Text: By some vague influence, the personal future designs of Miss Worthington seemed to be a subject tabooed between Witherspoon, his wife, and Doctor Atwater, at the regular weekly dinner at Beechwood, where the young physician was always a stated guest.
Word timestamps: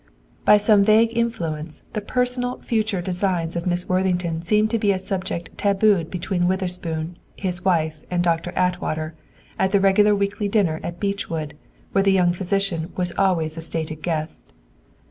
By 0.45 0.57
some 0.57 0.83
vague 0.83 1.15
influence, 1.15 1.83
the 1.93 2.01
personal 2.01 2.59
future 2.63 3.03
designs 3.03 3.55
of 3.55 3.67
Miss 3.67 3.87
Worthington 3.87 4.41
seemed 4.41 4.71
to 4.71 4.79
be 4.79 4.91
a 4.91 4.97
subject 4.97 5.55
tabooed 5.59 6.09
between 6.09 6.47
Witherspoon, 6.47 7.19
his 7.37 7.63
wife, 7.63 8.01
and 8.09 8.23
Doctor 8.23 8.51
Atwater, 8.55 9.13
at 9.59 9.69
the 9.69 9.79
regular 9.79 10.15
weekly 10.15 10.47
dinner 10.47 10.79
at 10.81 10.99
Beechwood, 10.99 11.55
where 11.91 12.03
the 12.03 12.11
young 12.13 12.33
physician 12.33 12.91
was 12.97 13.13
always 13.15 13.57
a 13.57 13.61
stated 13.61 14.01
guest. 14.01 14.53